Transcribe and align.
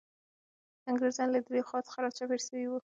انګریزان 0.89 1.27
له 1.31 1.39
دریو 1.47 1.67
خواوو 1.67 1.87
څخه 1.87 1.99
را 2.03 2.09
چاپېر 2.17 2.41
سوي 2.47 2.65
وو. 2.67 2.77